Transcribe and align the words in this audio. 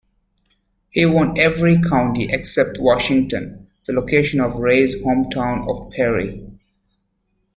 He 0.89 1.05
won 1.05 1.37
every 1.37 1.79
county 1.79 2.27
except 2.31 2.79
Washington, 2.79 3.67
the 3.85 3.93
location 3.93 4.41
of 4.41 4.55
Raye's 4.55 4.95
hometown 4.95 5.69
of 5.69 5.91
Perry. 5.93 6.43